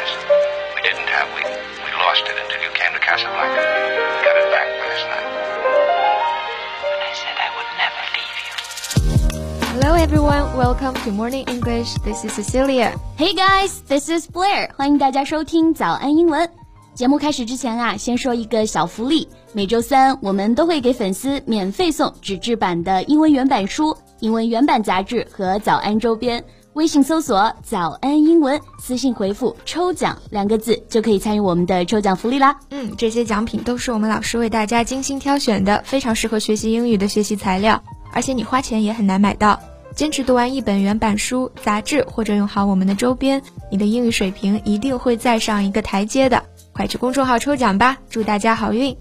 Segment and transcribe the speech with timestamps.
[0.00, 0.12] prize.
[0.74, 1.28] We didn't have.
[1.36, 1.42] We
[1.84, 3.60] we lost it until you came to Casablanca.
[3.60, 5.28] We got it back last night.
[6.92, 8.54] And I said I would never leave you.
[9.76, 11.92] Hello everyone, welcome to Morning English.
[12.04, 12.96] This is Cecilia.
[13.18, 14.70] Hey guys, this is Blair.
[14.76, 16.48] 欢迎大家收听早安英文。
[16.94, 19.28] 节目开始之前啊，先说一个小福利。
[19.52, 26.42] 每周三我们都会给粉丝免费送纸质版的英文原版书、英文原版杂志和早安周边。
[26.73, 32.57] 微信搜索“早安英文”，私信回复“抽奖”两个字就可以参与我们的抽奖福利啦。
[32.69, 39.59] 嗯，这些奖品都是我们老师为大家精心挑选的，非常适合学习英语的学习材料，而且你花钱也很难买到。
[39.93, 46.41] 坚持读完一本原版书、杂志，或者用好我们的周边，你的英语水平一定会再上一个台阶的。
[46.71, 48.95] 快去公众号抽奖吧，祝大家好运！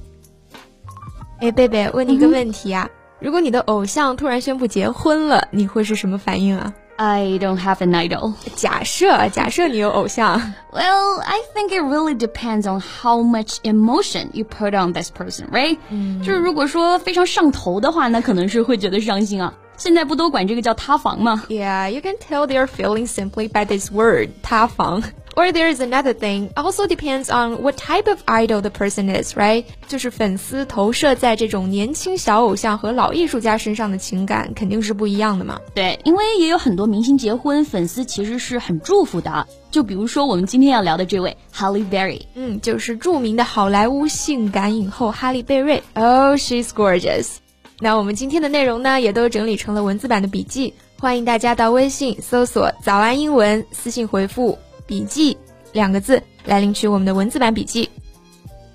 [1.39, 6.75] 哎，贝贝，问你一个问题啊，如果你的偶像突然宣布结婚了，你会是什么反应啊？
[7.00, 8.34] I don't have an idol.
[8.56, 10.40] 假设，假设你有偶像，
[10.72, 15.50] Well, I think it really depends on how much emotion you put on this person,
[15.52, 15.78] right?
[16.24, 19.54] 就是如果说非常上头的话，那可能是会觉得伤心啊。
[19.76, 21.44] 现在不都管这个叫塌房吗？
[21.50, 25.04] Yeah, you can tell their feelings simply by this word, 塌房.
[25.37, 29.37] Or there is another thing, also depends on what type of idol the person is,
[29.37, 29.65] right?
[29.87, 35.61] 就是粉丝投射在这种年轻小偶像和老艺术家身上的情感肯定是不一样的嘛。
[35.75, 39.47] 对，因为也有很多明星结婚，粉丝其实是很祝福的啊。
[39.71, 45.83] 就比如说我们今天要聊的这位 Halle Berry，嗯，就是著名的好莱坞性感影后哈利贝瑞。
[45.95, 47.37] Oh, she's gorgeous.
[47.79, 54.59] 那我们今天的内容呢，也都整理成了文字版的笔记，欢迎大家到微信搜索“早安英文”，私信回复
[54.90, 55.38] “笔记”
[55.74, 57.90] 两个字来领取我们的文字版笔记。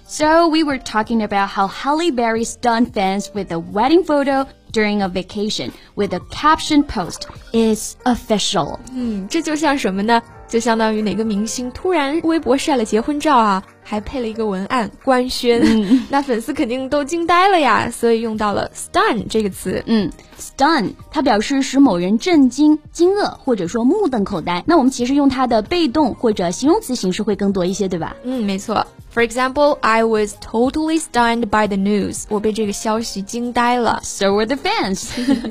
[0.06, 5.02] So we were talking about how Halle Berry stunned fans with a wedding photo during
[5.02, 10.20] a vacation with a caption post, "It's official." 嗯，这就像什么呢？
[10.48, 15.61] 就相当于哪个明星突然微博晒了结婚照啊， 还配了一个文案官宣，
[16.09, 19.83] 那粉丝肯定都惊呆了呀，所以用到了 stun 这个词。
[19.85, 24.63] 嗯，stun 它表示使某人震惊、惊愕或者说目瞪口呆。
[24.65, 28.15] 那我们其实用它的被动或者形容词形式会更多一些，对吧？
[28.23, 28.85] 嗯，没错。
[29.13, 32.25] For example, I was totally stunned by the news.
[32.27, 34.01] 我被这个消息惊呆了。
[34.03, 35.05] So were the fans.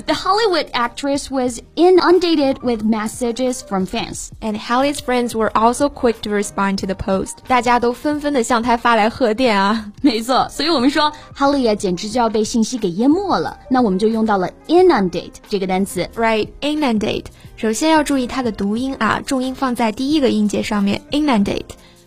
[0.05, 4.29] the Hollywood actress was inundated with messages from fans.
[4.41, 7.37] And Hallie's friends were also quick to respond to the post.
[7.47, 9.91] 大家都纷纷的向他发来贺电啊。
[10.01, 13.59] 没错，所以我们说 Holly 啊，简直就要被信息给淹没了。
[13.69, 16.09] 那我们就用到了 inundate 这个单词。
[16.15, 17.25] Right, inundate.
[17.55, 21.01] 首先要注意它的读音啊，重音放在第一个音节上面。
[21.11, 21.63] Inundate，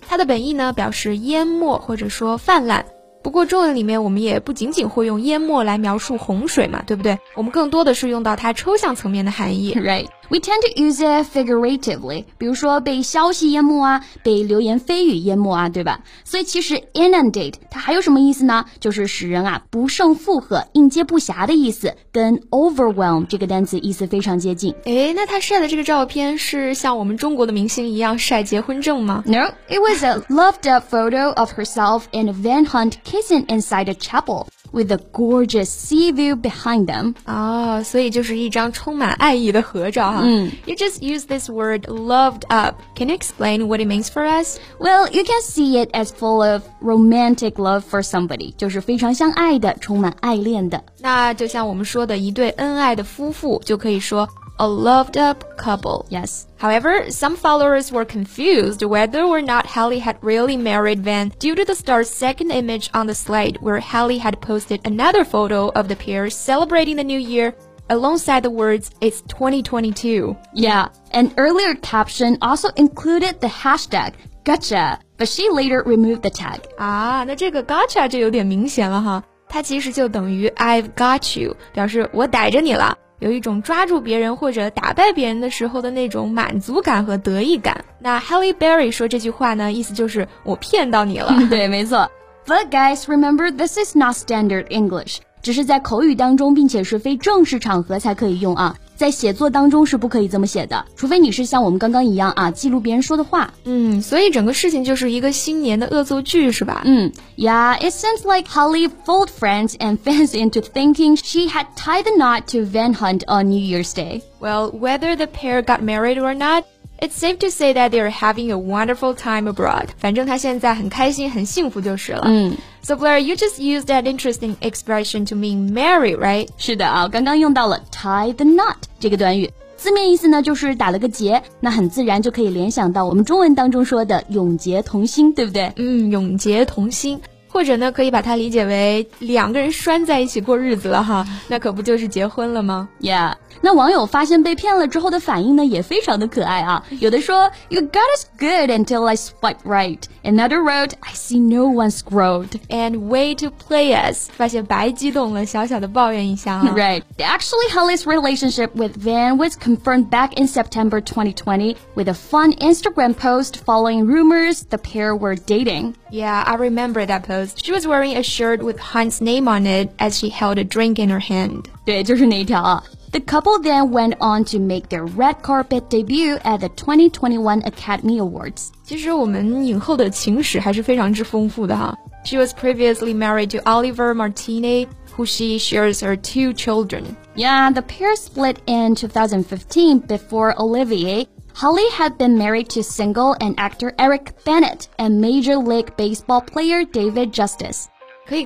[0.07, 2.85] 它的本意呢表示淹没或者说泛滥。
[3.23, 7.19] 不过中文里面我们也不仅仅会用淹没来描述洪水嘛，对不对？
[7.35, 9.75] 我们更多的是用到它抽象层面的含义。
[9.81, 10.07] Right.
[10.30, 16.00] We tend to use it figuratively，比如说被消息淹没啊，被流言蜚语淹没啊，对吧？
[16.24, 18.66] 所以其实 inundate 它还有什么意思呢？
[18.80, 24.74] 就是使人啊不胜负荷、应接不暇的意思，跟 overwhelm 这个单词意思非常接近。
[24.86, 29.24] 诶，那他晒的这个照片是像我们中国的明星一样晒结婚证吗？
[29.28, 33.94] No, it was a loved up photo of herself and Van Hunt kissing inside a
[33.94, 37.14] chapel with a gorgeous sea view behind them.
[37.26, 40.22] 哦，所以就是一张充满爱意的合照哈。
[40.24, 44.58] 嗯，You just use this word "loved up." Can you explain what it means for us?
[44.80, 50.84] Well, you can see it as full of romantic love for somebody，就是非常相爱的，充满爱恋的。
[51.00, 54.28] 那就像我们说的一对恩爱的夫妇，就可以说
[54.60, 56.06] a loved up couple.
[56.10, 56.46] Yes.
[56.58, 61.66] However, some followers were confused whether or not Hallie had really married Van due to
[61.66, 65.96] the star's second image on the slide, where Hallie had posted another photo of the
[65.96, 67.56] pair celebrating the new year
[67.90, 70.38] alongside the words, It's 2022.
[70.54, 74.14] Yeah, an earlier caption also included the hashtag
[74.46, 76.62] gotcha, but she later removed the tag.
[76.78, 87.85] 啊，那这个 gotcha 就有点明显了哈，它其实就等于 I've got you，表示我逮着你了， 有一种抓住别人或者打败别人的时候的那种满足感和得意感。
[87.99, 91.35] 那 Halle Berry 说这句话呢，意思就是我骗到你了。
[91.51, 92.11] 对，没错。
[92.47, 95.19] But guys, remember this is not standard English.
[95.43, 103.55] 只是在口语当中，并且是非正式场合才可以用啊，在写作当中是不可以这么写的，除非你是像我们刚刚一样啊，记录别人说的话。
[103.63, 106.83] 嗯，所以整个事情就是一个新年的恶作剧，是吧？
[106.85, 112.49] 嗯，Yeah, it seems like Halle fooled friends and fans into thinking she had tied the knot
[112.49, 114.23] to Van Hunt on New Year's Day.
[114.41, 116.65] Well, whether the pair got married or not.
[117.00, 119.88] It's safe to say that they're having a wonderful time abroad.
[119.98, 122.24] 反正他现在很开心、很幸福就是了。
[122.26, 126.48] 嗯 So Blair, you just used that interesting expression to mean marry, right?
[126.58, 129.52] 是的啊，刚刚用到了 tie the knot 这个短语。
[129.76, 135.74] 字面意思呢就是打了个结，那很自然就可以联想到我们中文当中说的永结同心，对不对？
[135.76, 137.20] 嗯，永结同心。
[137.59, 146.85] 或者呢，可以把它理解为两个人拴在一起过日子了哈，那可不就是结婚了吗？Yeah，那网友发现被骗了之后的反应呢，也非常的可爱啊。
[147.01, 149.99] 有的说，You got us good until I swipe right.
[150.23, 152.51] Another wrote, I see no one scrolled.
[152.69, 154.29] And way to play us.
[154.37, 156.73] 发现白激动了，小小的抱怨一下啊。
[156.77, 157.03] Right.
[157.19, 163.15] Actually, Halle's relationship with Van was confirmed back in September 2020 with a fun Instagram
[163.17, 165.95] post following rumors the pair were dating.
[166.11, 167.65] Yeah, I remember that post.
[167.65, 170.99] She was wearing a shirt with Hunt's name on it as she held a drink
[170.99, 171.69] in her hand.
[171.85, 172.83] 对，就是那一条啊。
[173.11, 178.69] The couple then went on to make their red carpet debut at the 2021 Academy Awards.
[178.85, 181.95] 其实我们影后的情史还是非常之丰富的哈。
[182.25, 187.05] She was previously married to Olivier Martinez, who she shares her two children.
[187.35, 191.27] Yeah, the pair split in 2015 before Olivier,
[191.59, 196.85] Halle had been married to single and actor Eric Benét and Major League Baseball player
[196.85, 197.89] David Justice
[198.31, 198.45] she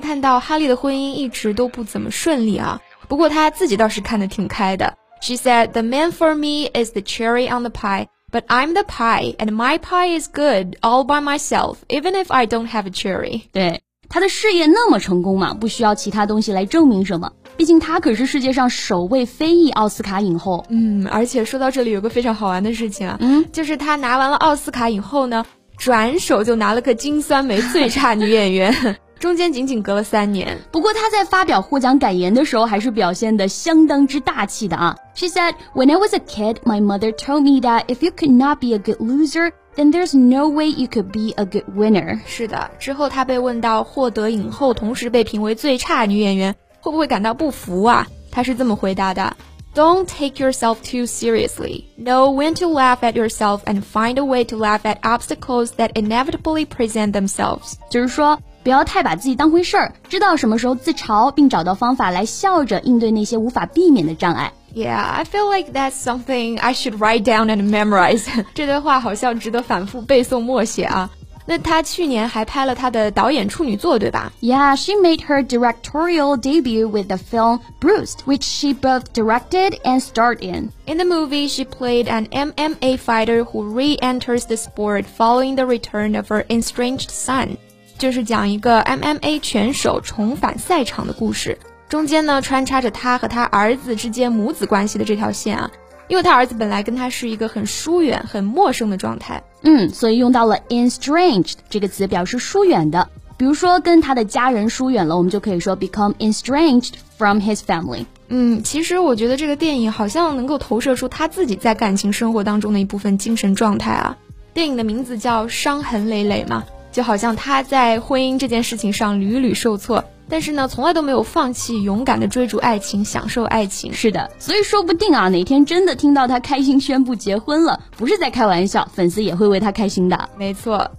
[5.37, 9.35] said, "The man for me is the cherry on the pie, but I'm the pie,
[9.39, 13.47] and my pie is good all by myself, even if I don't have a cherry."
[13.53, 13.79] 对。
[14.13, 17.31] 她的事业那么成功嘛，不需要其他东西来证明什么。
[17.57, 20.63] 毕竟她可是世界上首位非裔奥斯卡影后。
[20.69, 25.43] 嗯，而且说到这里，有个非常好玩的事情啊，嗯，就是她拿完了奥斯卡影后呢，
[25.77, 28.97] 转手就拿了个金酸梅最差女演员。
[29.19, 30.59] 中间仅仅隔了三年。
[30.71, 34.95] 不过她在发表获奖感言的时候，还是表现的相当之大气的啊。
[35.15, 38.59] She said, "When I was a kid, my mother told me that if you could not
[38.59, 42.71] be a good loser, then there's no way you could be a good winner." 是的。
[42.79, 48.07] 之后他被问到获得影后，同时被评为最差女演员，会不会感到不服啊？
[48.31, 49.35] 他是这么回答的
[49.75, 51.83] ：Don't take yourself too seriously.
[51.97, 55.91] Know when to laugh at yourself and find a way to laugh at obstacles that
[55.93, 57.73] inevitably present themselves.
[57.89, 58.39] 就是说。
[58.63, 64.53] 不要太把自己当回事儿，知道什么时候自嘲，并找到方法来笑着应对那些无法避免的障碍。
[64.74, 68.26] Yeah, I feel like that's something I should write down and memorize.
[68.54, 71.10] 这段话好像值得反复背诵默写啊。
[71.46, 74.30] 那她去年还拍了她的导演处女作，对吧？
[74.42, 80.40] Yeah, she made her directorial debut with the film Bruised, which she both directed and starred
[80.42, 80.70] in.
[80.84, 86.14] In the movie, she played an MMA fighter who re-enters the sport following the return
[86.14, 87.56] of her estranged son.
[87.96, 91.58] 就是讲一个 MMA 拳手重返赛场的故事，
[91.93, 95.71] 中间呢穿插着他和他儿子之间母子关系的这条线啊，
[96.07, 108.07] 因为他儿子本来跟他是一个很疏远、很陌生的状态，嗯，所以用到了 estranged 这个词表示疏远的，比如说跟他的家人疏远了，我们就可以说 become estranged from his family。
[108.27, 114.17] 嗯，其实我觉得这个电影好像能够投射出他自己在感情生活当中的一部分精神状态啊。
[114.55, 116.63] 电影的名字叫《伤痕累累》嘛。
[116.93, 123.91] 就好像他在婚姻这件事情上屡屡受挫，但是呢，从来都没有放弃，勇敢的追逐爱情，享受爱情。
[123.91, 130.29] 是的，所以说不定啊，哪天真的听到他开心宣布结婚了，不是在开玩笑，粉丝也会为他开心的。
[130.37, 130.89] 没错，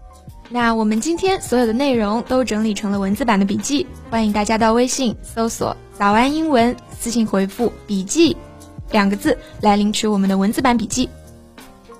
[0.50, 8.36] 那我们今天所有的内容都整理成了文字版的笔记，欢迎大家到微信搜索“早安英文”，私信回复“笔记”
[8.90, 11.08] 两个字来领取我们的文字版笔记。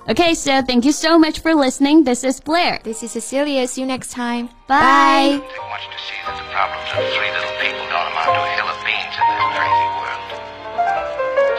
[0.08, 2.04] Okay, so thank you so much for listening.
[2.04, 2.80] This is Blair.
[2.82, 3.66] This is Cecilia.
[3.68, 4.48] See you next time.
[4.66, 5.38] Bye.
[5.38, 8.50] Take much to see that the problems of three little people don't amount to a
[8.58, 10.22] hill of beans in this crazy world.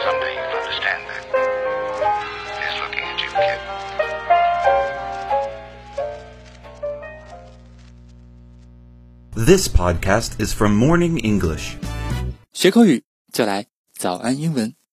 [0.04, 1.22] Someday you'll understand that.
[2.60, 3.58] Here's looking at you, kid.
[9.34, 11.76] This podcast is from Morning English.
[12.52, 13.02] 学口语
[13.32, 14.74] 就来早安英文。